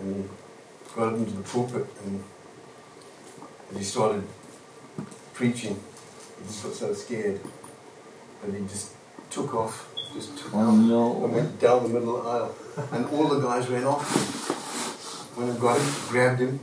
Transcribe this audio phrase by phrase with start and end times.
[0.00, 2.24] and he got up into the pulpit and
[3.70, 4.24] as he started
[5.34, 5.78] preaching,
[6.38, 7.40] he just got so scared
[8.44, 8.92] that he just
[9.30, 12.54] took off, just took Oh off and went down the middle of the aisle.
[12.92, 15.36] And all the guys ran off.
[15.36, 16.60] Went and got him, grabbed him,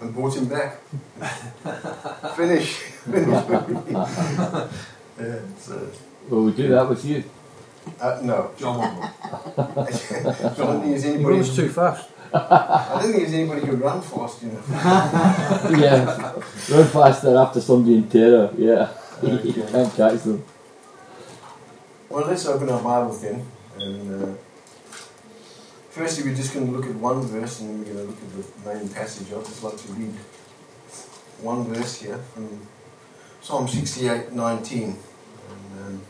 [0.00, 0.80] and brought him back.
[2.36, 2.74] Finish.
[2.76, 3.44] Finish.
[5.20, 5.90] yeah, so,
[6.28, 7.24] Will we do that with you?
[8.00, 8.50] uh, no.
[8.58, 9.02] John Wimble.
[9.58, 11.36] I don't think there's He anybody.
[11.36, 12.08] runs too fast.
[12.32, 14.62] I don't think there's anybody who run fast, you know.
[15.78, 16.32] yeah.
[16.70, 18.52] Run faster after somebody in terror.
[18.56, 18.92] Yeah.
[19.22, 20.44] you can't catch them.
[22.08, 23.46] Well, let's open our Bibles then.
[23.78, 24.34] And uh,
[25.90, 28.22] firstly, we're just going to look at one verse, and then we're going to look
[28.22, 29.26] at the main passage.
[29.28, 30.14] I'd just like to read
[31.42, 32.66] one verse here from
[33.40, 34.82] Psalm 68, 19.
[34.82, 34.96] And
[35.80, 36.02] um,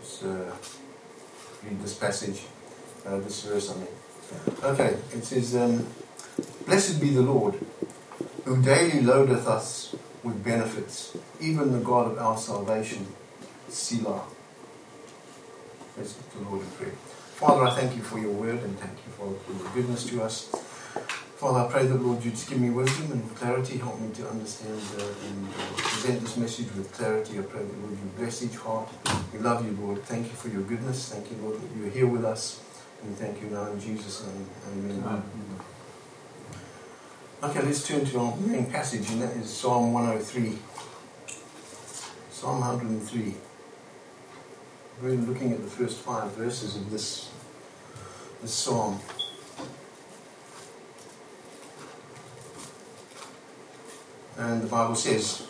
[0.00, 0.54] let's uh,
[1.64, 2.42] read this passage,
[3.06, 3.88] uh, this verse, I mean.
[4.62, 5.86] Okay, it says, um,
[6.66, 7.54] Blessed be the Lord,
[8.44, 13.06] who daily loadeth us with benefits, even the God of our salvation.
[13.68, 14.22] Selah.
[15.96, 16.92] Let's get the Lord in prayer.
[17.34, 20.48] Father, I thank you for your word and thank you for, your goodness to us.
[21.36, 23.76] Father, I pray that, Lord, you just give me wisdom and clarity.
[23.76, 27.38] Help me to understand uh, and uh, present this message with clarity.
[27.38, 28.88] I pray that, Lord, you bless each heart.
[29.32, 30.02] We love you, Lord.
[30.04, 31.10] Thank you for your goodness.
[31.10, 32.60] Thank you, Lord, that you are here with us.
[33.06, 34.46] We thank you now in Jesus' name.
[34.72, 35.22] Amen.
[37.42, 40.58] Okay, let's turn to our main passage, and that is Psalm 103.
[42.30, 43.34] Psalm 103.
[45.02, 47.30] We're looking at the first five verses of this,
[48.40, 48.98] this psalm.
[54.38, 55.46] And the Bible says,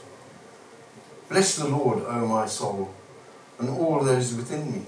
[1.29, 2.93] Bless the Lord, O my soul,
[3.61, 4.87] and all that is within me.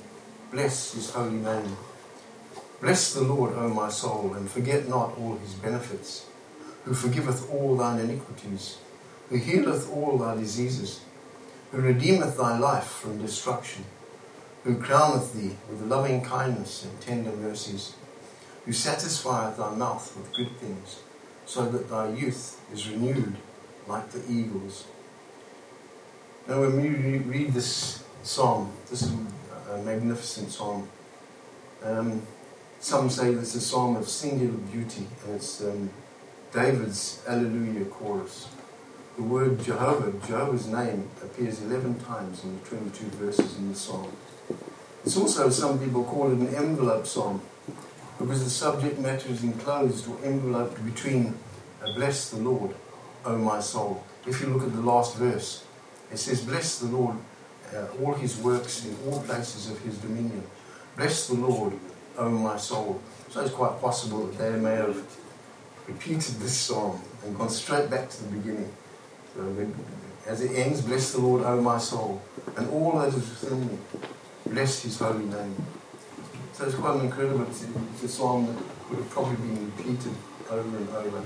[0.51, 1.77] Bless his holy name.
[2.81, 6.27] Bless the Lord, O my soul, and forget not all his benefits,
[6.85, 8.79] who forgiveth all thine iniquities,
[9.31, 11.01] who healeth all thy diseases,
[11.73, 13.85] who redeemeth thy life from destruction,
[14.65, 17.95] who crowneth thee with loving kindness and tender mercies,
[18.67, 21.01] who satisfieth thy mouth with good things,
[21.47, 23.37] so that thy youth is renewed
[23.87, 24.87] like the eagles.
[26.47, 29.13] Now, when we read this psalm, this is
[29.71, 30.89] a magnificent psalm.
[31.83, 32.23] Um,
[32.81, 35.91] some say this is a psalm of singular beauty, and it's um,
[36.53, 38.49] David's Alleluia chorus.
[39.17, 44.13] The word Jehovah, Jehovah's name, appears 11 times in the 22 verses in the psalm.
[45.05, 47.41] It's also, some people call it an envelope psalm,
[48.19, 51.35] because the subject matter is enclosed or enveloped between
[51.83, 52.75] uh, Bless the Lord,
[53.25, 54.05] O my soul.
[54.27, 55.65] If you look at the last verse,
[56.13, 57.17] it says, Bless the Lord,
[57.75, 60.45] uh, all his works in all places of his dominion.
[60.97, 61.75] Bless the Lord,
[62.19, 63.01] O my soul.
[63.31, 65.03] So it's quite possible that they may have
[65.87, 68.73] repeated this psalm and gone straight back to the beginning.
[69.35, 69.73] So
[70.27, 72.21] as it ends, bless the Lord, O my soul,
[72.57, 73.79] and all that is within me.
[74.47, 75.55] Bless his holy name.
[76.53, 78.57] So it's quite incredible, it's it's a psalm that
[78.89, 80.15] would have probably been repeated
[80.51, 81.19] over and over.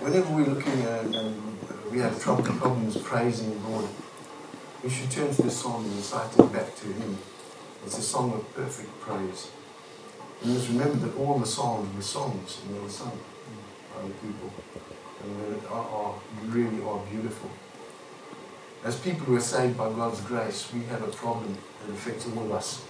[0.00, 3.86] Whenever we're looking at, and uh, we have trouble, problems praising the Lord,
[4.82, 7.18] we should turn to this psalm and recite it back to him.
[7.84, 9.48] It's a song of perfect praise.
[10.42, 14.08] And just remember that all the psalms were songs and they were sung mm, by
[14.08, 14.50] the people.
[15.22, 16.14] And they are, are,
[16.46, 17.50] really are beautiful.
[18.82, 22.44] As people who are saved by God's grace, we have a problem that affects all
[22.44, 22.82] of us.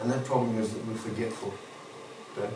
[0.00, 1.54] And that problem is that we're forgetful.
[2.36, 2.50] Okay?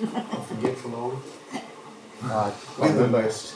[0.14, 1.60] Not forgetful, are we?
[2.24, 2.54] Aye.
[2.78, 3.54] We're the most.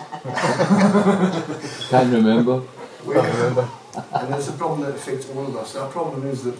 [1.88, 2.62] Can't remember.
[3.06, 3.18] We're,
[4.12, 5.76] and there's a problem that affects all of us.
[5.76, 6.56] Our problem is that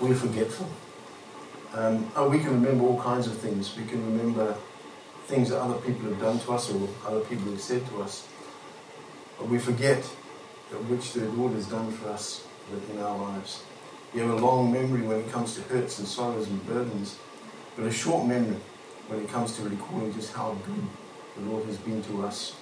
[0.00, 0.68] we're forgetful.
[1.74, 3.76] Um, oh, we can remember all kinds of things.
[3.76, 4.56] We can remember
[5.26, 8.28] things that other people have done to us or other people have said to us.
[9.38, 10.02] But we forget
[10.70, 12.46] that which the Lord has done for us
[12.92, 13.64] in our lives.
[14.12, 17.16] We have a long memory when it comes to hurts and sorrows and burdens,
[17.74, 18.60] but a short memory
[19.08, 20.86] when it comes to recalling just how good
[21.36, 22.54] the Lord has been to us.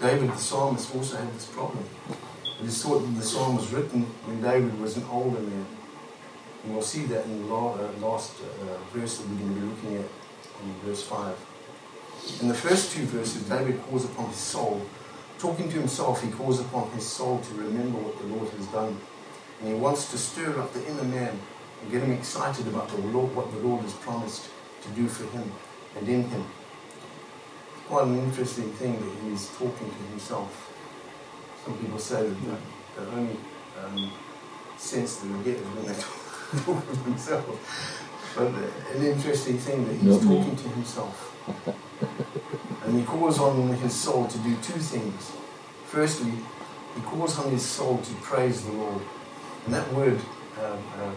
[0.00, 1.84] David the psalmist also had this problem.
[2.60, 5.66] It is thought that the psalm was written when David was an older man.
[6.62, 9.66] And we'll see that in the uh, last uh, verse that we're going to be
[9.66, 10.10] looking at
[10.62, 11.36] in verse 5.
[12.40, 14.82] In the first two verses, David calls upon his soul.
[15.38, 18.98] Talking to himself, he calls upon his soul to remember what the Lord has done.
[19.60, 21.38] And he wants to stir up the inner man
[21.80, 24.50] and get him excited about the Lord, what the Lord has promised
[24.82, 25.50] to do for him
[25.96, 26.44] and in him.
[27.86, 30.72] Quite an interesting thing that he is talking to himself.
[31.64, 33.36] Some people say that the, the only
[33.82, 34.12] um,
[34.76, 37.58] sense that they get is when they talk, talk to themselves.
[38.36, 38.52] But
[38.94, 41.34] an interesting thing that he's talking to himself.
[42.84, 45.32] and he calls on his soul to do two things.
[45.86, 46.32] Firstly,
[46.94, 49.02] he calls on his soul to praise the Lord.
[49.64, 50.20] And that word,
[50.58, 50.76] uh, uh,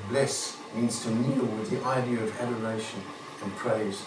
[0.10, 3.02] bless, means to kneel with the idea of adoration
[3.44, 4.04] and praise.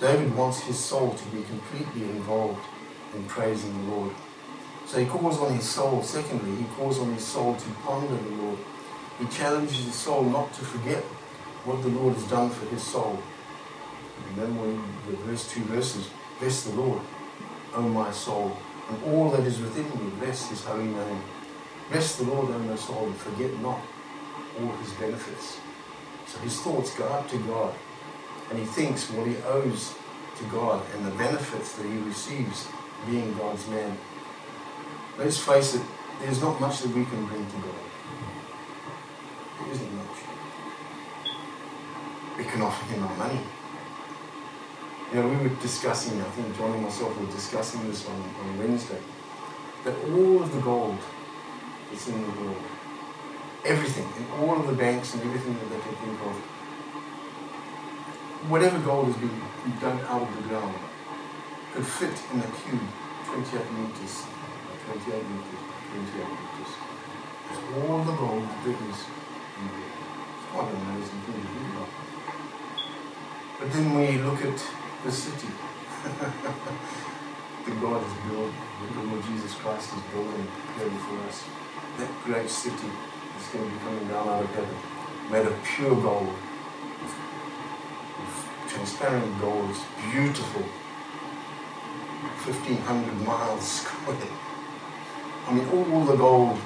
[0.00, 2.60] David wants his soul to be completely involved
[3.14, 4.12] in praising the Lord.
[4.86, 6.02] So he calls on his soul.
[6.02, 8.58] Secondly, he calls on his soul to ponder the Lord.
[9.18, 11.02] He challenges his soul not to forget
[11.64, 13.18] what the Lord has done for his soul.
[14.34, 16.08] Remember when the verse two verses,
[16.40, 17.00] bless the Lord,
[17.74, 18.56] O my soul,
[18.88, 21.22] and all that is within me, bless his holy name.
[21.90, 23.80] Bless the Lord, O my soul, and forget not
[24.60, 25.58] all his benefits.
[26.26, 27.74] So his thoughts go up to God,
[28.50, 29.94] and he thinks what he owes
[30.38, 32.66] to God and the benefits that he receives
[33.06, 33.98] being God's man.
[35.18, 35.82] Let's face it,
[36.20, 37.91] there's not much that we can bring to God.
[39.78, 39.88] There.
[42.36, 43.40] We can offer him our money.
[45.10, 48.58] You know, we were discussing, I think John and myself were discussing this on, on
[48.58, 49.00] Wednesday,
[49.84, 50.98] that all of the gold
[51.90, 52.62] that's in the world,
[53.64, 56.34] everything, in all of the banks and everything that they can think of,
[58.50, 59.40] whatever gold has been
[59.80, 60.74] dug out of the ground,
[61.72, 62.88] could fit in a cube
[63.24, 64.24] 28 meters
[64.86, 66.72] 28 meters 28 meters.
[67.88, 69.21] All the gold that is
[70.52, 71.88] quite an amazing thing to think about.
[73.58, 74.58] But then we look at
[75.04, 75.48] the city
[76.04, 78.52] that God has built,
[78.94, 81.44] the Lord Jesus Christ is building, preparing for us.
[81.98, 82.90] That great city
[83.38, 84.76] is going to be coming down out of heaven,
[85.30, 86.34] made of pure gold,
[88.68, 89.70] transparent gold.
[89.70, 90.62] It's beautiful.
[92.44, 94.16] 1500 miles square.
[95.46, 96.58] I mean, all the gold.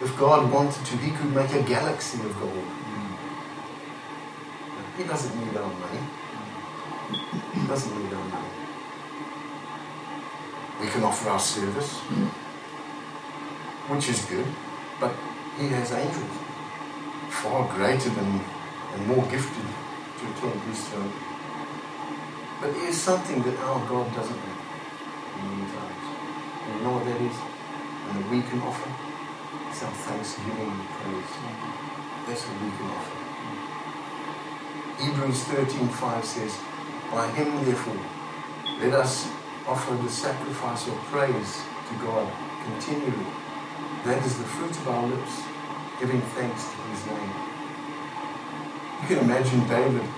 [0.00, 2.64] If God wanted to, He could make a galaxy of gold.
[4.96, 6.00] He doesn't need our money.
[7.54, 8.48] He doesn't need our money.
[10.80, 11.98] We can offer our service,
[13.88, 14.46] which is good,
[15.00, 15.12] but
[15.58, 16.38] He has angels
[17.28, 18.40] far greater than
[18.94, 19.66] and more gifted
[20.18, 21.12] to attend His throne.
[22.60, 24.60] But it is something that our God doesn't have
[25.44, 26.04] many times.
[26.64, 27.36] And you know what that is?
[28.08, 29.15] And that we can offer?
[29.82, 31.36] Our thanksgiving and praise.
[32.26, 33.18] That's what we can offer.
[35.04, 36.58] Hebrews 13.5 says,
[37.12, 38.00] By him therefore,
[38.80, 39.28] let us
[39.68, 42.32] offer the sacrifice of praise to God
[42.64, 43.26] continually.
[44.04, 45.42] That is the fruit of our lips,
[46.00, 47.32] giving thanks to his name.
[49.02, 50.08] You can imagine David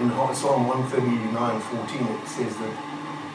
[0.00, 2.76] in Psalm 139, 14, it says that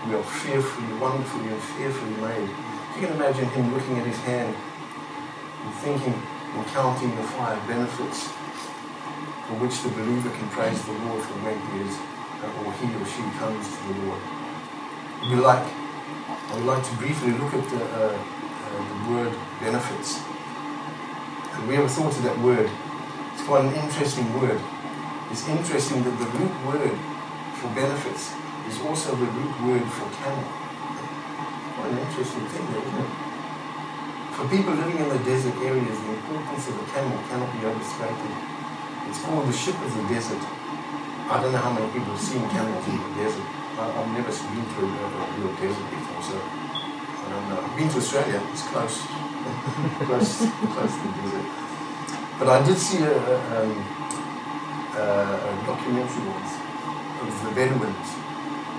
[0.08, 2.50] we are fearfully, wonderfully, and fearfully made.
[2.96, 4.56] You can imagine him looking at his hand
[5.66, 8.28] and thinking and counting the five benefits
[9.48, 11.96] for which the believer can praise the Lord for when he is,
[12.64, 14.22] or he or she comes to the Lord.
[15.28, 20.24] We like, I would like to briefly look at the, uh, uh, the word benefits.
[21.52, 22.70] Have we ever thought of that word?
[23.36, 24.60] It's quite an interesting word.
[25.32, 26.96] It's interesting that the root word
[27.60, 28.32] for benefits
[28.72, 30.48] is also the root word for camel.
[31.76, 33.31] Quite an interesting thing isn't it?
[34.42, 38.34] For people living in the desert areas, the importance of the camel cannot be overstated.
[39.06, 40.42] It's called the ship of the desert.
[41.30, 43.46] I don't know how many people have seen camels in the desert.
[43.78, 47.62] I, I've never been to a, a real desert before, so I don't know.
[47.62, 49.06] I've been to Australia, it's close.
[50.10, 50.34] close,
[50.74, 51.48] close to the desert.
[52.42, 53.78] But I did see a, a, um,
[54.98, 56.54] uh, a documentary once
[57.22, 58.10] of the Bedouins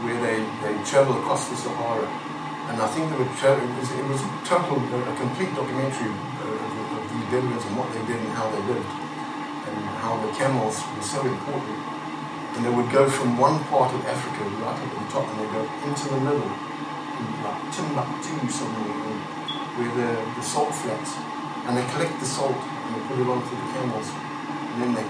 [0.02, 2.31] where they, they travel across the Sahara.
[2.70, 6.62] And I think they it was, it was a total, a complete documentary of,
[6.94, 8.86] of, these Bedouins and what they did and how they lived
[9.66, 11.76] and how the camels were so important.
[12.54, 15.36] And they would go from one part of Africa right up at the top and
[15.42, 16.48] they'd go into the middle,
[17.18, 19.16] in like Timbuktu somewhere,
[19.76, 21.18] where the, the salt flats.
[21.66, 24.06] And they collect the salt and they put it onto the camels.
[24.06, 25.06] And then they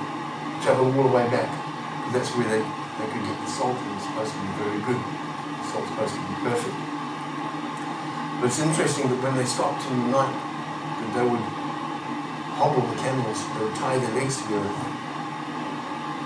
[0.64, 1.50] travel all the way back.
[2.16, 5.00] That's where they, they could get the salt and it's supposed to be very good.
[5.00, 6.91] The salt's supposed to be perfect.
[8.42, 11.46] But it's interesting that when they stopped in the night, that they would
[12.58, 14.66] hobble the camels, they would tie their legs together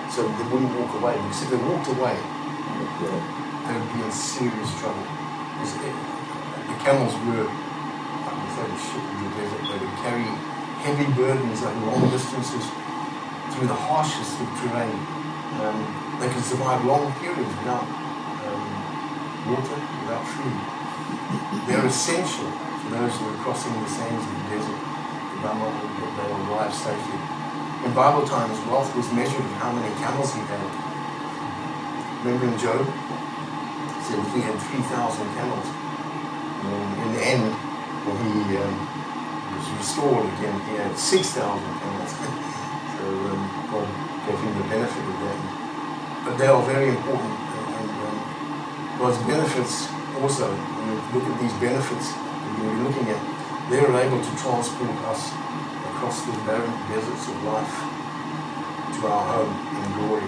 [0.09, 1.13] so they wouldn't walk away.
[1.13, 5.05] Because if they walked away, they would be in serious trouble.
[5.61, 9.63] Because the camels were, like we the ship of the desert.
[9.69, 10.25] They would carry
[10.89, 12.65] heavy burdens over long distances
[13.53, 14.97] through the harshest of terrain.
[15.61, 15.85] Um,
[16.17, 17.85] they could survive long periods without
[19.47, 20.59] water, without food.
[21.67, 22.51] They're essential
[22.83, 26.75] for those who are crossing the sands of the desert to Bama that they arrive
[26.75, 27.21] safely.
[27.87, 30.67] In Bible times, wealth was measured in how many camels he had.
[32.27, 32.83] Remember in Job?
[32.83, 34.83] He said he had 3,000
[35.39, 35.69] camels.
[36.67, 37.55] And in the end,
[38.07, 38.75] when he um,
[39.55, 42.13] was restored again, he had 6,000 camels.
[42.99, 43.87] so um, God
[44.27, 45.39] gave him the benefit of that.
[46.27, 47.46] But they are very important.
[48.99, 49.93] God's benefits
[50.25, 53.21] also, when you look at these benefits that we're looking at,
[53.69, 55.37] they're able to transport us
[55.93, 57.77] across the barren deserts of life
[58.97, 60.25] to our home in glory.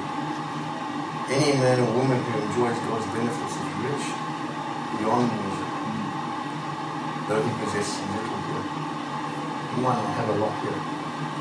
[1.32, 4.04] Any man or woman who enjoys God's benefits is rich
[5.00, 5.70] beyond measure,
[7.24, 8.64] though he possesses little here.
[9.72, 10.76] He might not have a lot here,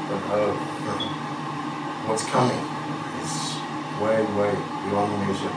[0.07, 0.55] but oh,
[2.07, 2.63] what's coming
[3.19, 3.59] is
[3.99, 4.55] way, way
[4.87, 5.51] beyond measure.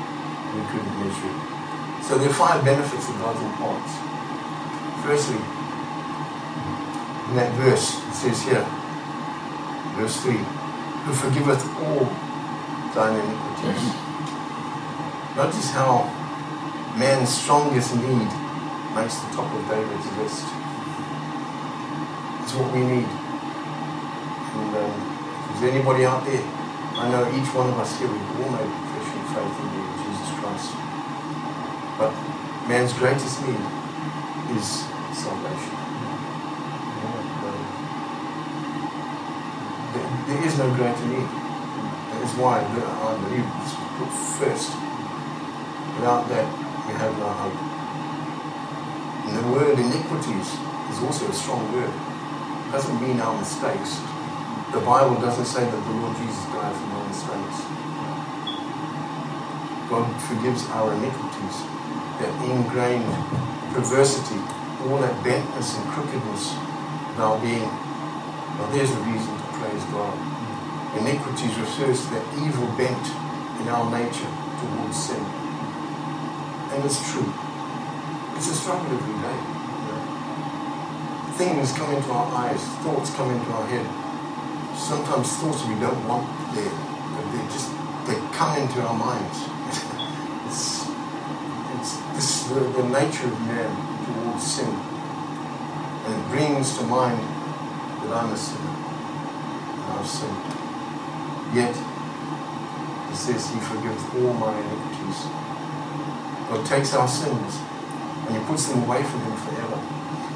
[0.50, 1.59] We couldn't measure it.
[2.02, 3.92] So there are five benefits that God imparts.
[5.04, 5.40] Firstly,
[7.30, 8.66] in that verse, it says here,
[9.94, 12.04] verse 3, who forgiveth all
[12.94, 13.94] thine iniquities.
[15.36, 16.10] Notice how
[16.98, 18.30] man's strongest need
[18.98, 20.44] makes the top of David's list.
[22.42, 23.06] It's what we need.
[24.50, 24.92] And um,
[25.54, 26.42] there's anybody out there,
[26.98, 29.78] I know each one of us here, we've all made profession of faith in the
[29.78, 30.74] Lord Jesus Christ.
[32.00, 32.16] But
[32.64, 33.60] man's greatest need
[34.56, 35.76] is salvation.
[39.92, 41.28] There, is no greater need.
[41.28, 44.08] That is why I believe it's put
[44.40, 44.72] first.
[46.00, 46.48] Without that,
[46.88, 47.60] we have no hope.
[49.28, 50.56] And the word iniquities
[50.88, 51.92] is also a strong word.
[51.92, 54.00] It doesn't mean our mistakes.
[54.72, 57.80] The Bible doesn't say that the Lord Jesus died for our mistakes.
[59.90, 61.79] God forgives our iniquities,
[62.20, 63.08] that ingrained
[63.72, 64.38] perversity,
[64.84, 67.68] all that bentness and crookedness of our being.
[68.60, 70.14] Well, there's a reason to praise God.
[71.00, 73.06] Iniquities refers to that evil bent
[73.60, 74.28] in our nature
[74.60, 75.24] towards sin.
[76.76, 77.32] And it's true.
[78.36, 79.38] It's a struggle every day.
[81.36, 83.86] Things come into our eyes, thoughts come into our head.
[84.76, 86.72] Sometimes thoughts we don't want there,
[87.16, 87.70] but they just
[88.06, 89.44] they come into our minds.
[90.46, 90.84] it's
[91.76, 92.50] it's this
[92.82, 93.70] the, nature of man
[94.06, 94.72] towards sin.
[94.72, 97.20] And it brings to mind
[98.02, 98.70] that I'm a sinner.
[98.70, 100.60] And I've sinned.
[101.52, 101.76] Yet
[103.10, 105.28] he says he forgives all my iniquities.
[106.48, 107.58] God takes our sins
[108.26, 109.78] and he puts them away from him forever.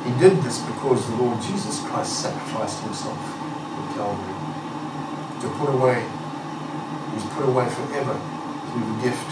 [0.05, 4.35] He did this because the Lord Jesus Christ sacrificed himself at Calvary
[5.41, 6.05] to put away,
[7.13, 8.15] he's put away forever
[8.71, 9.31] through the gift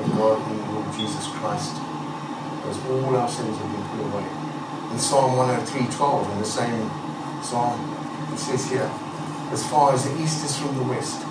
[0.00, 1.87] of God in the Lord Jesus Christ.
[2.68, 4.28] Because all our sins have been put away.
[4.92, 6.90] In Psalm 103.12, in the same
[7.42, 7.80] psalm,
[8.30, 8.92] it says here,
[9.52, 11.22] as far as the east is from the west,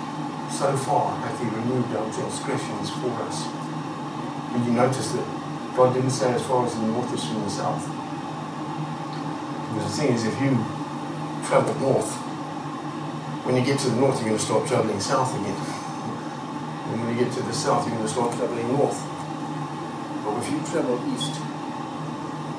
[0.50, 3.46] so far hath he removed our transgressions for us.
[4.50, 5.24] And you notice that
[5.76, 7.86] God didn't say as far as the north is from the south.
[9.70, 10.58] Because the thing is, if you
[11.46, 12.10] travel north,
[13.46, 15.54] when you get to the north, you're going to start traveling south again.
[15.54, 19.07] And when you get to the south, you're going to start traveling north.
[20.48, 21.36] If you travel east,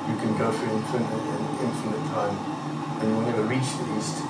[0.06, 1.10] you can go for infinite,
[1.58, 2.38] infinite time,
[3.02, 4.22] and you'll never reach the east.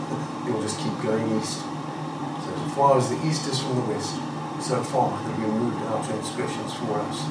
[0.46, 1.60] You'll just keep going east.
[1.60, 4.16] So as far as the east is from the west,
[4.64, 7.28] so far that we removed our transgressions for us.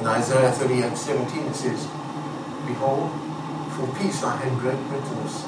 [0.00, 1.86] In Isaiah 38, 17 it says,
[2.66, 3.06] Behold,
[3.78, 5.46] for peace I had great bitterness,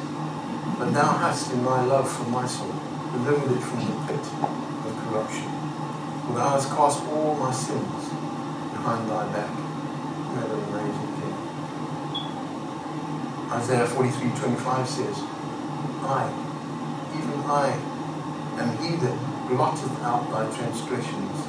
[0.79, 2.71] but thou hast in thy love for my soul
[3.11, 5.51] delivered it from the pit of corruption.
[6.31, 8.09] For thou hast cast all my sins
[8.71, 9.60] behind thy back.
[10.41, 11.37] An amazing thing.
[13.53, 15.17] Isaiah 43, 25 says,
[16.03, 16.33] I,
[17.13, 17.77] even I,
[18.57, 19.17] am he that
[19.49, 21.45] blotteth out thy transgressions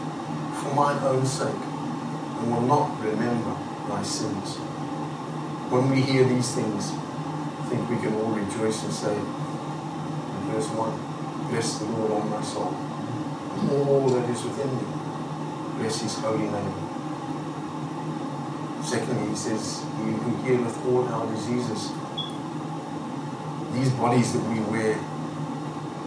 [0.59, 3.55] for mine own sake, and will not remember
[3.87, 4.57] thy sins.
[5.71, 10.67] When we hear these things, I think we can all rejoice and say, in verse
[10.67, 14.83] 1, Bless the Lord, O my soul, and all that is within me.
[15.79, 16.90] Bless his holy name.
[18.83, 21.91] Secondly, he says, He who healeth all our diseases.
[23.73, 24.95] These bodies that we wear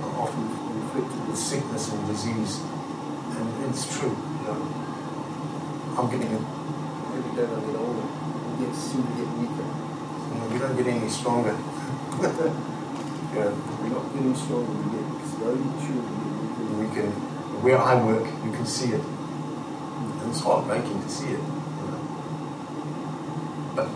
[0.03, 0.43] are often
[0.83, 2.61] inflicted with sickness and disease.
[3.37, 4.85] And it's true, you know.
[5.97, 6.43] I'm getting it
[7.15, 8.03] every day I get older.
[8.03, 9.63] We get seem to get weaker.
[9.63, 11.51] You know, we don't get any stronger.
[13.35, 13.51] yeah,
[13.81, 14.73] we're not getting stronger.
[14.73, 16.79] We get slowly children.
[16.79, 17.11] We can,
[17.63, 19.01] where I work, you can see it.
[19.01, 21.39] And it's heartbreaking to see it.
[21.39, 22.03] You know.
[23.77, 23.89] But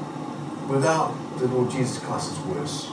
[0.68, 2.86] without the Lord Jesus Christ, it's worse.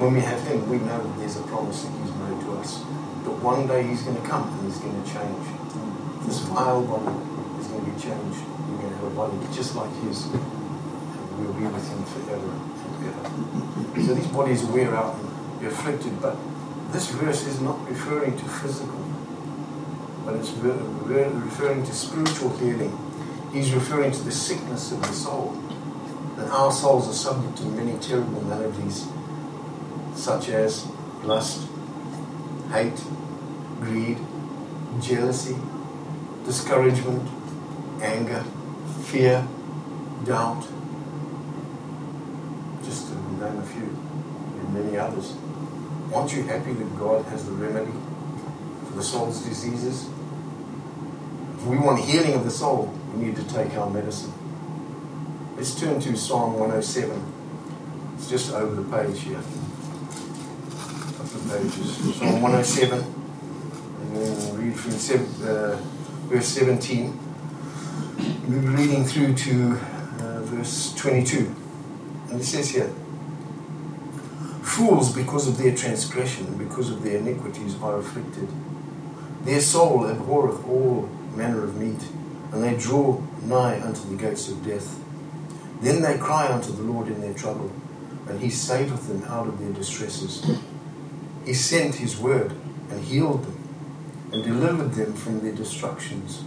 [0.00, 2.78] when we have Him, we know that there's a promise that He's made to us.
[3.24, 5.44] That one day He's going to come and He's going to change.
[6.24, 7.12] This vile body
[7.60, 8.40] is going to be changed.
[8.68, 10.24] We're going to have a body just like His.
[10.32, 12.64] And we'll be with Him forever and
[13.12, 14.06] ever.
[14.06, 16.36] So these bodies wear out and be afflicted, but
[16.92, 19.04] this verse is not referring to physical,
[20.24, 20.72] but it's re-
[21.04, 22.96] re- referring to spiritual healing.
[23.52, 25.54] He's referring to the sickness of the soul.
[26.50, 29.06] Our souls are subject to many terrible maladies,
[30.16, 30.84] such as
[31.22, 31.68] lust,
[32.72, 33.00] hate,
[33.78, 34.18] greed,
[35.00, 35.54] jealousy,
[36.44, 37.22] discouragement,
[38.02, 38.44] anger,
[39.04, 39.46] fear,
[40.24, 40.66] doubt,
[42.82, 45.36] just to name a few, and many others.
[46.12, 47.92] Aren't you happy that God has the remedy
[48.88, 50.08] for the soul's diseases?
[51.54, 54.32] If we want healing of the soul, we need to take our medicine.
[55.60, 57.22] Let's turn to Psalm 107.
[58.16, 59.36] It's just over the page here.
[59.36, 59.42] A
[61.18, 62.16] couple of pages.
[62.16, 62.98] Psalm 107.
[62.98, 65.78] And then read from seven, uh,
[66.28, 67.12] verse 17.
[68.48, 69.78] We'll be reading through to
[70.24, 71.54] uh, verse 22.
[72.30, 72.90] And it says here,
[74.62, 78.48] Fools, because of their transgression and because of their iniquities, are afflicted.
[79.42, 82.02] Their soul abhorreth all manner of meat,
[82.50, 84.96] and they draw nigh unto the gates of death.
[85.80, 87.72] Then they cry unto the Lord in their trouble,
[88.28, 90.58] and he saveth them out of their distresses.
[91.44, 92.52] He sent his word
[92.90, 93.58] and healed them,
[94.32, 96.44] and delivered them from their destructions.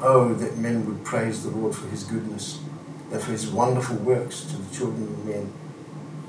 [0.00, 2.60] Oh, that men would praise the Lord for his goodness,
[3.10, 5.52] and for his wonderful works to the children of men.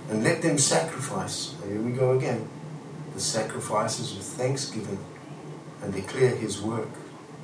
[0.09, 2.47] And let them sacrifice, here we go again,
[3.13, 4.99] the sacrifices of thanksgiving,
[5.81, 6.89] and declare his work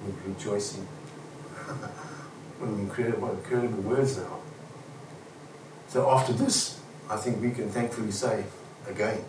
[0.06, 0.84] with rejoicing.
[2.60, 4.41] what incredible, what incredible words they are.
[5.92, 6.80] So after this,
[7.10, 8.46] I think we can thankfully say
[8.88, 9.26] again,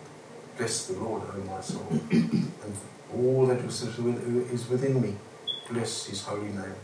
[0.57, 2.77] bless the Lord, O my soul, and
[3.13, 5.15] all that is within me,
[5.69, 6.75] bless his holy name.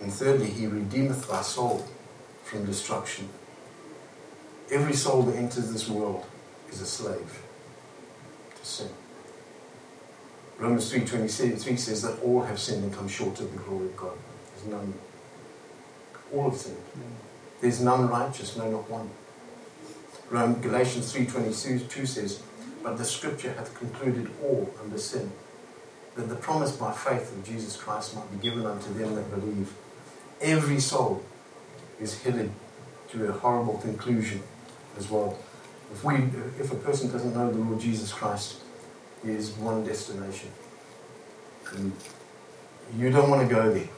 [0.00, 1.86] And thirdly, he redeemeth thy soul
[2.44, 3.28] from destruction.
[4.70, 6.24] Every soul that enters this world
[6.72, 7.42] is a slave
[8.58, 8.88] to sin.
[10.56, 14.16] Romans 3.23 says that all have sinned and come short of the glory of God.
[14.54, 14.94] There's none.
[16.32, 16.78] All have sinned.
[16.96, 17.27] Mm.
[17.60, 19.10] There's none righteous, no, not one.
[20.30, 22.42] Galatians 3.22 says,
[22.82, 25.32] But the scripture hath concluded all under sin,
[26.14, 29.72] that the promise by faith of Jesus Christ might be given unto them that believe.
[30.40, 31.24] Every soul
[32.00, 32.52] is headed
[33.10, 34.42] to a horrible conclusion
[34.96, 35.38] as well.
[35.92, 36.16] If we,
[36.60, 38.56] if a person doesn't know the Lord Jesus Christ,
[39.24, 40.50] is one destination.
[41.72, 41.92] And
[42.96, 43.88] you don't want to go there,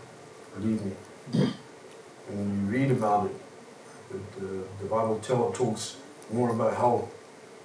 [0.54, 0.92] believe me.
[2.28, 3.36] When you read about it,
[4.10, 5.96] the, the, Bible tell, talks
[6.32, 7.08] more about hell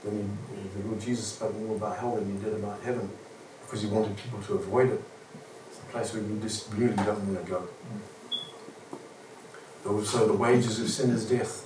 [0.03, 3.09] than he, the Lord Jesus spoke more about hell than he did about heaven
[3.61, 5.01] because he wanted people to avoid it.
[5.69, 7.67] It's a place where you just really don't want to go.
[9.85, 11.63] So uh, the wages of sin is death.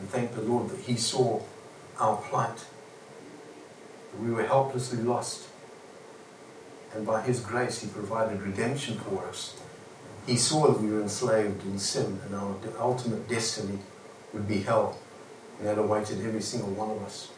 [0.00, 1.40] And thank the Lord that He saw
[2.00, 2.64] our plight.
[4.20, 5.46] We were helplessly lost.
[6.92, 9.56] And by His grace, He provided redemption for us.
[10.26, 13.78] He saw that we were enslaved in sin, and our ultimate destiny
[14.32, 14.98] would be hell.
[15.58, 17.30] And that awaited every single one of us.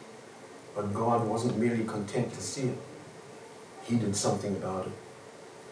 [0.75, 2.77] But God wasn't merely content to see it,
[3.83, 4.93] He did something about it.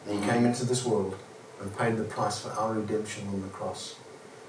[0.05, 0.29] And He mm.
[0.29, 1.17] came into this world
[1.61, 3.95] and paid the price for our redemption on the cross.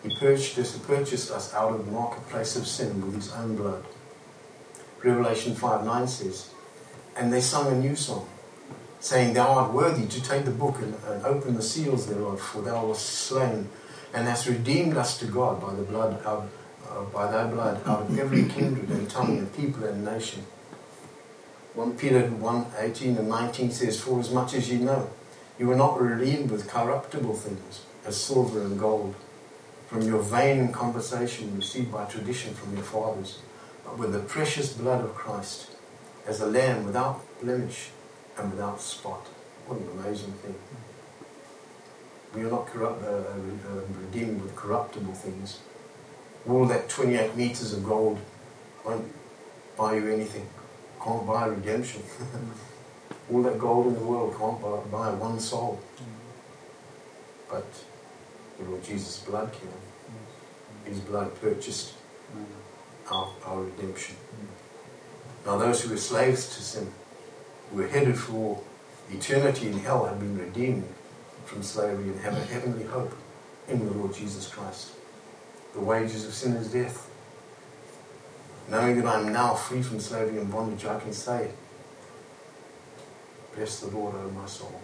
[0.02, 3.85] He purchased us, purchased us out of the marketplace of sin with his own blood.
[5.02, 6.50] Revelation 5 9 says,
[7.16, 8.28] And they sung a new song,
[9.00, 12.62] saying, Thou art worthy to take the book and, and open the seals thereof, for
[12.62, 13.68] thou wast slain,
[14.12, 16.48] and hast redeemed us to God by the blood out,
[16.92, 20.44] uh, by thy blood out of every kindred and tongue and people and nation.
[21.74, 25.11] 1 Peter 1 18 and 19 says, For as much as ye know,
[25.59, 29.14] you were not redeemed with corruptible things, as silver and gold
[29.92, 33.40] from your vain conversation received by tradition from your fathers,
[33.85, 35.70] but with the precious blood of Christ,
[36.26, 37.90] as a lamb without blemish
[38.38, 39.26] and without spot.
[39.66, 40.55] What an amazing thing.
[42.35, 45.59] We are not corrupt, uh, uh, redeemed with corruptible things.
[46.48, 48.18] All that 28 meters of gold
[48.85, 49.12] won't
[49.76, 50.46] buy you anything.
[51.02, 52.02] Can't buy redemption.
[53.33, 55.81] All that gold in the world can't buy, buy one soul.
[57.48, 57.66] But
[58.59, 59.68] the Lord Jesus' blood came.
[60.85, 61.94] His blood purchased
[62.37, 62.44] mm.
[63.11, 64.16] our, our redemption.
[65.46, 66.92] Now, those who were slaves to sin,
[67.70, 68.61] who were headed for
[69.11, 70.85] eternity in hell, have been redeemed
[71.44, 73.14] from slavery and have a heavenly hope
[73.68, 74.92] in the Lord Jesus Christ.
[75.74, 77.08] The wages of sin is death.
[78.68, 81.50] Knowing that I'm now free from slavery and bondage, I can say,
[83.54, 84.80] Bless the Lord, O my soul.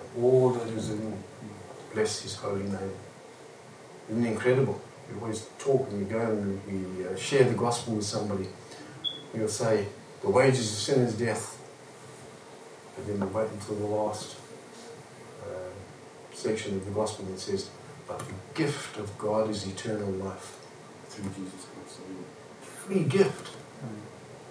[0.00, 1.16] And all that is in me,
[1.92, 2.92] bless his holy name.
[4.08, 4.80] Isn't it incredible?
[5.10, 8.48] We always talk and we go and we uh, share the gospel with somebody.
[9.34, 9.86] We'll say,
[10.22, 11.58] The wages of sin is death.
[12.96, 14.36] But then we wait until the last
[15.42, 15.70] uh,
[16.32, 17.68] section of the gospel that says,
[18.06, 20.58] But the gift of God is eternal life.
[21.08, 22.00] Through Jesus Christ.
[22.62, 23.56] Free gift.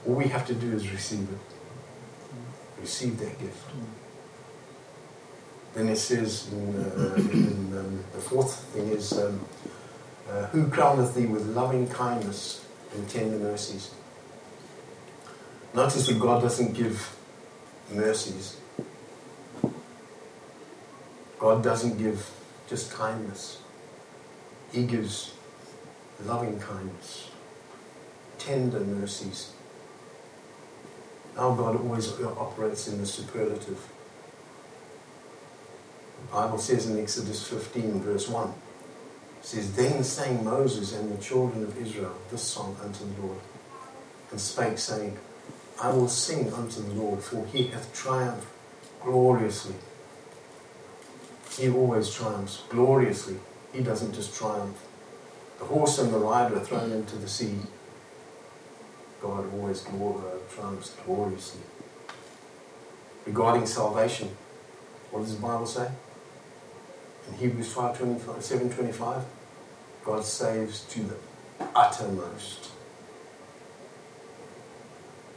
[0.07, 2.81] All we have to do is receive it.
[2.81, 3.65] Receive that gift.
[5.73, 9.39] Then it says in, uh, in um, the fourth thing is, um,
[10.29, 13.91] uh, Who crowneth thee with loving kindness and tender mercies?
[15.73, 17.15] Notice that God doesn't give
[17.91, 18.57] mercies.
[21.39, 22.29] God doesn't give
[22.71, 23.59] just kindness.
[24.71, 25.33] He gives
[26.25, 27.29] loving kindness,
[28.37, 29.51] tender mercies.
[31.37, 33.89] Our God always operates in the superlative.
[36.21, 38.53] The Bible says in Exodus 15, verse 1, it
[39.41, 43.39] says, Then sang Moses and the children of Israel this song unto the Lord,
[44.31, 45.17] and spake, saying,
[45.81, 48.47] I will sing unto the Lord, for he hath triumphed
[49.03, 49.75] gloriously.
[51.57, 53.37] He always triumphs gloriously.
[53.73, 54.77] He doesn't just triumph.
[55.59, 57.57] The horse and the rider are thrown into the sea.
[59.21, 61.61] God always uh, triumphs gloriously.
[63.25, 64.29] Regarding salvation,
[65.11, 65.91] what does the Bible say?
[67.27, 69.23] In Hebrews 5:25, 7.25,
[70.03, 71.15] God saves to the
[71.75, 72.71] uttermost.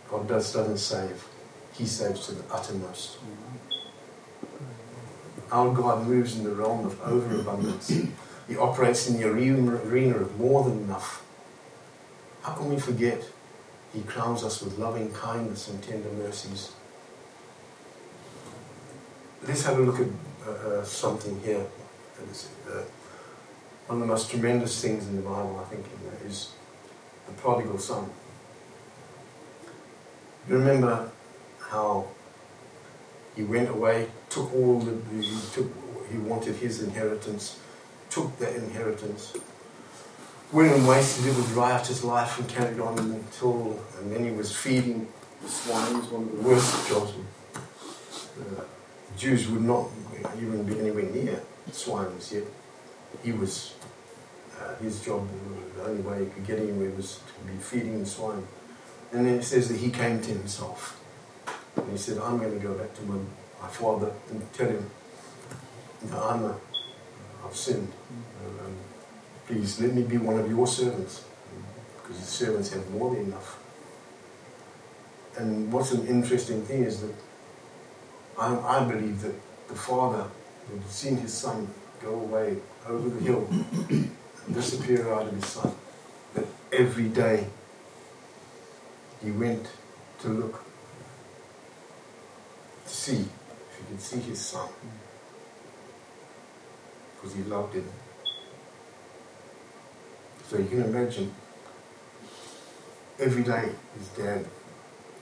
[0.09, 1.27] God does, doesn't save.
[1.74, 3.18] He saves to the uttermost.
[5.50, 7.88] Our God moves in the realm of overabundance.
[8.48, 11.24] He operates in the arena of more than enough.
[12.42, 13.22] How can we forget?
[13.94, 16.72] He crowns us with loving kindness and tender mercies.
[19.46, 20.09] Let's have a look at
[20.46, 21.64] uh, uh, something here.
[22.68, 22.83] Uh,
[23.87, 25.87] one of the most tremendous things in the Bible, I think,
[26.26, 26.52] is
[27.26, 28.11] the prodigal son.
[30.48, 31.11] You remember
[31.61, 32.09] how
[33.36, 35.70] he went away, took all the, he took,
[36.10, 37.58] he wanted his inheritance,
[38.10, 39.36] took the inheritance,
[40.52, 44.54] went and wasted it with riotous life and carried on until, and then he was
[44.54, 45.08] feeding
[45.42, 47.12] The swine is one of the the worst jobs.
[47.54, 48.62] Uh,
[49.16, 49.88] Jews would not
[50.40, 51.40] even be anywhere near
[51.72, 52.44] swines yet.
[53.22, 53.74] He was,
[54.60, 55.28] uh, his job,
[55.76, 58.46] the only way he could get anywhere was to be feeding the swine.
[59.12, 61.00] And then it says that he came to himself.
[61.76, 63.16] And he said, I'm going to go back to my,
[63.60, 64.90] my father and tell him,
[66.10, 66.56] know, I'm a,
[67.44, 67.92] I've sinned.
[68.44, 68.76] Um,
[69.46, 71.24] please let me be one of your servants.
[71.96, 73.58] Because his servants have more than enough.
[75.37, 77.14] And what's an interesting thing is that
[78.38, 79.34] I, I believe that
[79.68, 80.26] the father
[80.70, 81.68] had seen his son
[82.02, 82.56] go away
[82.87, 83.48] over the hill
[83.88, 85.72] and disappear out of his sight.
[86.34, 87.46] That every day
[89.22, 89.68] he went
[90.20, 90.63] to look
[92.94, 94.68] see if he could see his son
[97.14, 97.88] because he loved him.
[100.48, 101.35] So you can imagine
[103.18, 104.46] every day his dad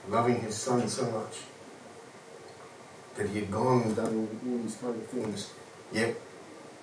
[0.09, 1.37] loving his son so much
[3.15, 5.51] that he had gone and done all, these kind of things.
[5.91, 6.15] Yet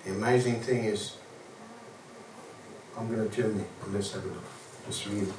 [0.03, 1.15] the amazing thing is,
[2.97, 4.43] I'm going to there and let's have a look.
[4.87, 5.33] Just read it.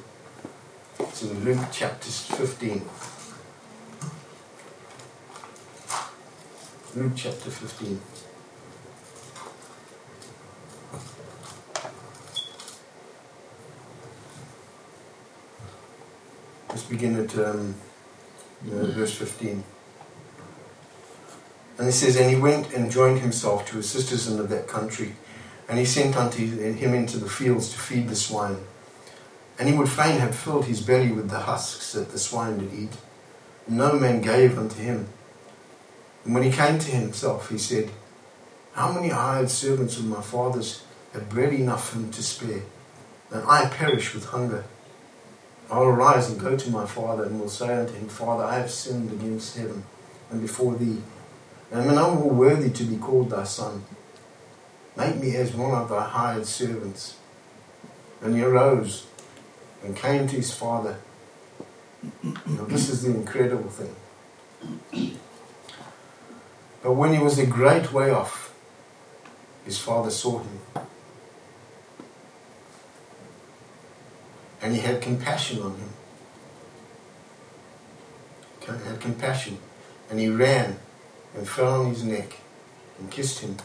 [0.99, 2.81] It's in Luke chapter 15.
[6.95, 7.99] Luke chapter 15.
[16.69, 17.73] Let's begin at um,
[18.71, 19.63] uh, verse 15.
[21.79, 25.15] And it says, And he went and joined himself to a citizen of that country,
[25.67, 28.59] and he sent unto him into the fields to feed the swine.
[29.57, 32.71] And he would fain have filled his belly with the husks that the swine did
[32.71, 32.97] eat.
[33.67, 35.07] No man gave unto him.
[36.25, 37.89] And when he came to himself, he said,
[38.73, 40.83] How many hired servants of my father's
[41.13, 42.63] have bread enough for him to spare,
[43.31, 44.63] and I perish with hunger?
[45.69, 48.71] I'll arise and go to my father, and will say unto him, Father, I have
[48.71, 49.83] sinned against heaven
[50.29, 51.01] and before thee,
[51.71, 53.83] and am no more worthy to be called thy son.
[54.95, 57.17] Make me as one of thy hired servants.
[58.21, 59.07] And he arose
[59.83, 60.97] and came to his father.
[62.23, 65.12] Now, this is the incredible thing.
[66.83, 68.53] But when he was a great way off,
[69.65, 70.59] his father saw him
[74.63, 75.89] And he had compassion on him.
[78.61, 79.57] He had compassion.
[80.09, 80.79] And he ran
[81.35, 82.37] and fell on his neck
[82.97, 83.57] and kissed him.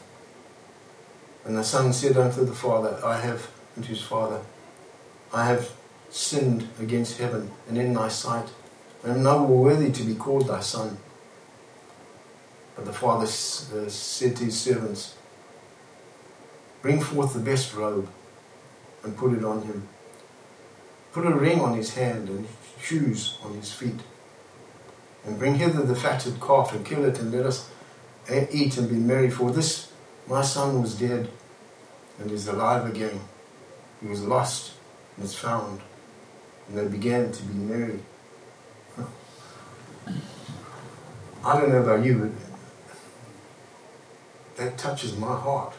[1.45, 4.41] And the son said unto the father, I have, unto his father,
[5.33, 5.71] I have
[6.11, 8.49] sinned against heaven and in thy sight,
[9.05, 10.99] and am no more worthy to be called thy son.
[12.79, 15.17] But the father said to his servants,
[16.81, 18.09] Bring forth the best robe
[19.03, 19.89] and put it on him.
[21.11, 22.47] Put a ring on his hand and
[22.81, 23.99] shoes on his feet.
[25.25, 27.69] And bring hither the fatted calf and kill it and let us
[28.31, 29.29] uh, eat and be merry.
[29.29, 29.91] For this
[30.29, 31.29] my son was dead
[32.21, 33.19] and is alive again.
[34.01, 34.75] He was lost
[35.17, 35.81] and is found.
[36.69, 37.99] And they began to be merry.
[41.45, 42.48] I don't know about you, but
[44.59, 45.73] that touches my heart.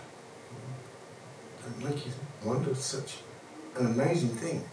[1.63, 2.13] That makes you
[2.43, 3.17] wonder such
[3.77, 4.63] an amazing thing.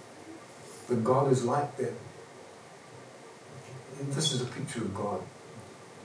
[0.88, 1.92] That God is like that.
[3.98, 5.20] And this is a picture of God.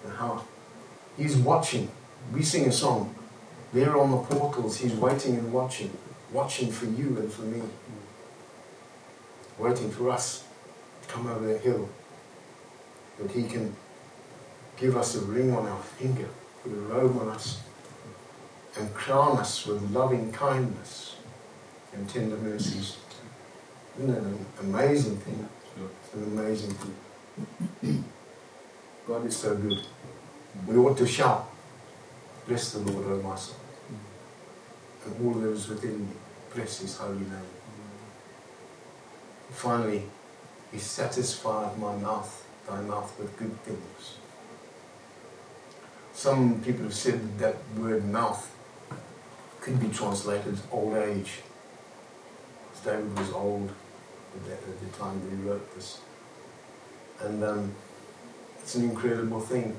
[0.04, 0.44] And how
[1.16, 1.90] He's watching.
[2.34, 3.14] We sing a song.
[3.72, 5.96] There on the portals, He's waiting and watching.
[6.34, 7.62] Watching for you and for me.
[9.60, 10.44] Waiting for us
[11.04, 11.88] to come over that hill.
[13.20, 13.76] That He can
[14.78, 16.28] give us a ring on our finger,
[16.64, 17.62] put a robe on us,
[18.78, 21.16] and crown us with loving kindness
[21.94, 22.98] and tender mercies.
[23.98, 25.50] Isn't that an amazing thing?
[26.06, 26.74] It's an amazing
[27.82, 28.06] thing.
[29.08, 29.82] God is so good.
[30.68, 31.50] We ought to shout,
[32.48, 33.56] Bless the Lord, O my soul.
[35.06, 36.14] And all those within me,
[36.54, 37.52] bless his holy name.
[39.52, 40.04] Finally,
[40.72, 44.18] he satisfied my mouth, thy mouth with good things.
[46.14, 48.52] Some people have said that, that word mouth
[49.62, 51.40] could be translated old age.
[52.84, 53.70] David was old
[54.36, 56.00] at, that, at the time that he wrote this.
[57.22, 57.76] And um,
[58.60, 59.78] it's an incredible thing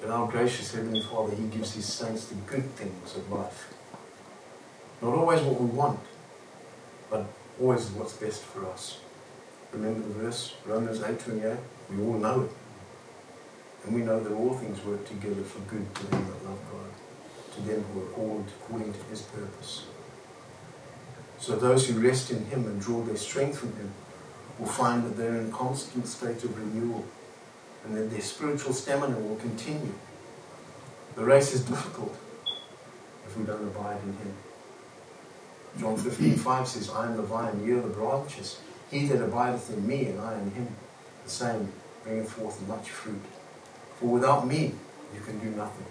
[0.00, 3.74] that our gracious Heavenly Father, He gives His saints the good things of life.
[5.02, 6.00] Not always what we want,
[7.10, 7.26] but
[7.60, 8.98] always what's best for us.
[9.72, 11.58] Remember the verse, Romans 8.28?
[11.90, 12.50] We all know it.
[13.84, 16.90] And we know that all things work together for good to them that love God,
[17.54, 19.84] to them who are called according to His purpose.
[21.38, 23.92] So those who rest in Him and draw their strength from Him
[24.58, 27.04] will find that they're in constant state of renewal
[27.84, 29.94] and that their spiritual stamina will continue.
[31.16, 32.16] The race is difficult
[33.26, 34.34] if we don't abide in Him.
[35.78, 38.60] John 15, 5 says, I am the vine, ye are the branches.
[38.90, 40.68] He that abideth in me and I in him,
[41.24, 41.72] the same
[42.04, 43.22] bringeth forth much fruit.
[43.96, 44.74] For without me
[45.12, 45.86] you can do nothing.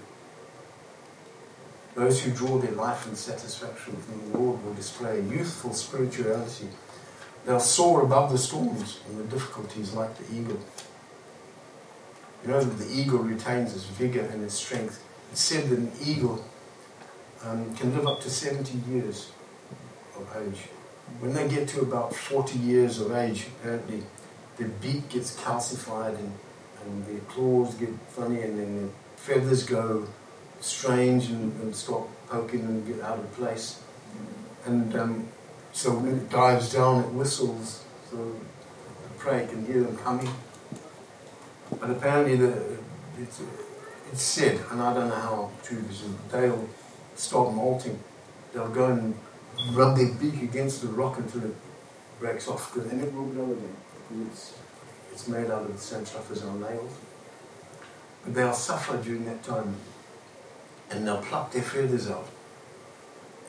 [1.96, 6.70] Those who draw their life and satisfaction from the Lord will display youthful spirituality.
[7.46, 10.60] They'll soar above the storms and the difficulties like the eagle.
[12.44, 15.04] You know that the eagle retains its vigor and its strength.
[15.32, 16.44] It's said that an eagle
[17.44, 19.32] um, can live up to 70 years
[20.16, 20.62] of age.
[21.20, 24.04] When they get to about 40 years of age, apparently
[24.58, 26.34] their beak gets calcified and,
[26.84, 30.08] and their claws get funny and then their feathers go
[30.64, 33.82] strange and, and stop poking and get out of place.
[34.66, 35.28] And um,
[35.74, 40.30] so when it dives down, it whistles so the prey can hear them coming.
[41.80, 42.78] But apparently the,
[43.20, 43.42] it's,
[44.12, 46.70] it's said, and I don't know how true this is, they'll
[47.16, 48.00] stop molting.
[48.54, 49.16] They'll go and
[49.74, 51.56] rub their beak against the rock until it
[52.20, 53.76] breaks off, and then it will grow again.
[54.10, 54.54] Because it's,
[55.12, 56.94] it's made out of the same stuff as our nails.
[58.24, 59.76] But they'll suffer during that time,
[60.94, 62.28] and they'll pluck their feathers out.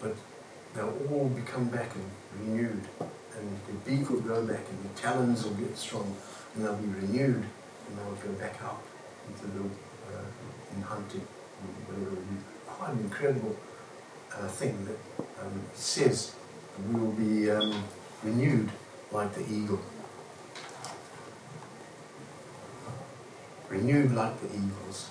[0.00, 0.16] But
[0.74, 5.44] they'll all become back and renewed, and the beak will grow back, and the talons
[5.44, 6.16] will get strong,
[6.54, 7.44] and they'll be renewed,
[7.86, 8.82] and they'll go back out
[9.28, 11.26] into the uh, in hunting.
[12.66, 13.56] Quite an incredible
[14.34, 16.34] uh, thing that um, says
[16.88, 17.84] we will be um,
[18.22, 18.70] renewed
[19.12, 19.80] like the eagle.
[23.68, 25.10] Renewed like the eagles.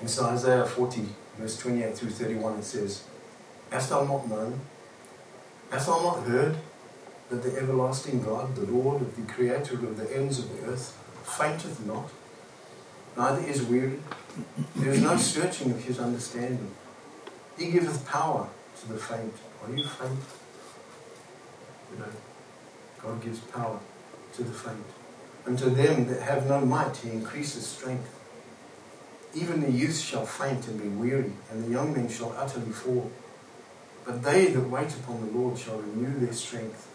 [0.00, 1.04] In Isaiah 40,
[1.38, 3.04] verse 28 through 31, it says,
[3.70, 4.60] Hast thou not known?
[5.70, 6.56] Hast thou not heard
[7.28, 11.84] that the everlasting God, the Lord, the Creator of the ends of the earth, fainteth
[11.86, 12.10] not,
[13.16, 14.00] neither is weary?
[14.76, 16.70] There is no searching of his understanding.
[17.58, 18.48] He giveth power
[18.80, 19.34] to the faint.
[19.62, 20.18] Are you faint?
[21.92, 22.12] You know,
[23.02, 23.78] God gives power
[24.34, 24.86] to the faint.
[25.44, 28.19] And to them that have no might, he increases strength.
[29.34, 33.10] Even the youth shall faint and be weary, and the young men shall utterly fall.
[34.04, 36.88] But they that wait upon the Lord shall renew their strength.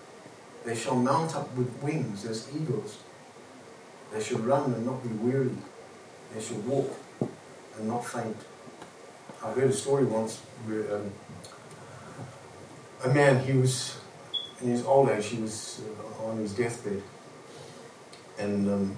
[0.66, 2.98] They shall mount up with wings as eagles.
[4.12, 5.56] They shall run and not be weary.
[6.34, 6.98] They shall walk
[7.78, 8.38] and not faint.
[9.44, 11.12] I heard a story once where um,
[13.04, 13.98] a man, he was
[14.62, 15.82] in his old age, he was
[16.20, 17.02] uh, on his deathbed.
[18.40, 18.98] And um,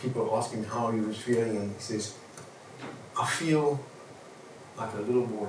[0.00, 2.14] people asked him how he was feeling, and he says,
[3.18, 3.80] I feel
[4.76, 5.48] like a little boy.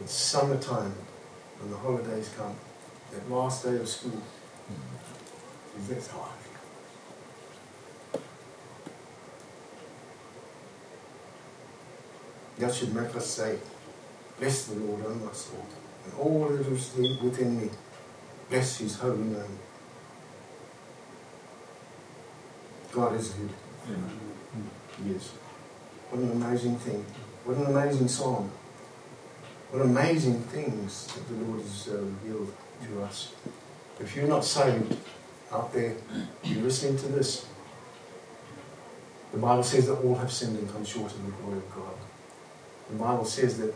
[0.00, 0.94] It's summertime,
[1.58, 2.54] when the holidays come,
[3.10, 4.22] that last day of school.
[5.76, 6.30] Is that's how I
[8.12, 8.20] feel.
[12.58, 13.58] That should make us say,
[14.38, 15.66] Bless the Lord, O my soul,
[16.04, 17.70] and all that is within me.
[18.48, 19.58] Bless his holy name.
[22.92, 23.50] God is good.
[23.86, 25.30] He is.
[26.10, 27.04] What an amazing thing.
[27.44, 28.50] What an amazing song.
[29.70, 33.34] What amazing things that the Lord has uh, revealed to us.
[34.00, 34.96] If you're not saved
[35.52, 35.94] out there,
[36.42, 37.46] you're listening to this.
[39.32, 41.94] The Bible says that all have sinned and come short of the glory of God.
[42.90, 43.74] The Bible says that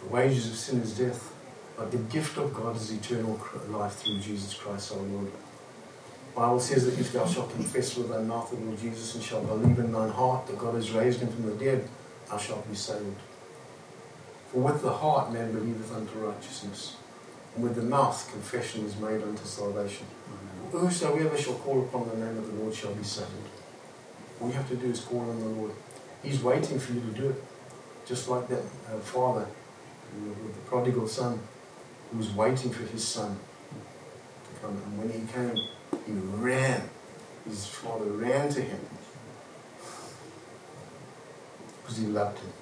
[0.00, 1.32] the wages of sin is death,
[1.76, 5.30] but the gift of God is eternal life through Jesus Christ our Lord.
[6.34, 9.46] Bible says that if thou shalt confess with thy mouth the Lord Jesus and shalt
[9.46, 11.88] believe in thine heart that God has raised him from the dead,
[12.28, 13.20] thou shalt be saved.
[14.48, 16.96] For with the heart man believeth unto righteousness,
[17.54, 20.06] and with the mouth confession is made unto salvation.
[20.72, 23.30] Whosoever shall call upon the name of the Lord shall be saved.
[24.40, 25.72] All you have to do is call on the Lord.
[26.22, 27.44] He's waiting for you to do it.
[28.06, 29.46] Just like that uh, father
[30.22, 31.40] with the prodigal son
[32.10, 33.38] who was waiting for his son
[34.44, 34.70] to come.
[34.70, 35.68] And when he came,
[36.06, 36.88] he ran.
[37.46, 38.80] His father ran to him
[41.82, 42.52] because he loved him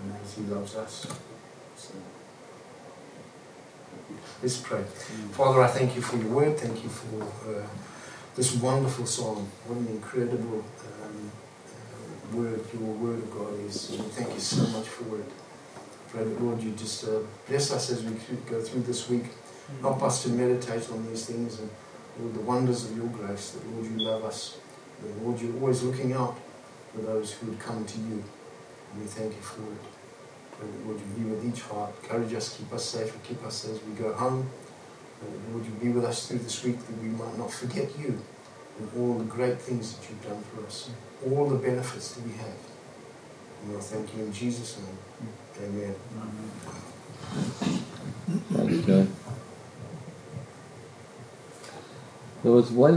[0.00, 1.06] and as he loves us.
[1.76, 1.94] So,
[4.42, 4.82] let's pray.
[5.32, 6.58] Father, I thank you for your word.
[6.58, 7.66] Thank you for uh,
[8.34, 9.48] this wonderful song.
[9.66, 10.64] What an incredible
[11.02, 11.30] um,
[11.72, 13.90] uh, word your word of God is.
[13.90, 15.30] And thank you so much for it.
[16.08, 18.12] Pray that, Lord, you just uh, bless us as we
[18.48, 19.24] go through this week.
[19.80, 21.70] Help us to meditate on these things and,
[22.18, 23.50] Lord, the wonders of your grace.
[23.50, 24.58] That, Lord, you love us.
[25.02, 26.38] That, Lord, you're always looking out
[26.92, 28.24] for those who would come to you.
[28.92, 29.84] And we thank you for it.
[30.58, 31.92] Pray that, Lord, you be with each heart.
[32.02, 34.48] Encourage us, keep us safe, and keep us as we go home.
[35.20, 37.98] Pray that, Lord, you be with us through this week that we might not forget
[37.98, 38.18] you
[38.78, 40.90] and all the great things that you've done for us,
[41.26, 42.58] all the benefits that we have.
[43.62, 44.98] And we'll thank you in Jesus' name.
[45.22, 45.64] Mm.
[45.64, 45.94] Amen.
[48.52, 49.25] Thanks, John.
[52.46, 52.94] There was one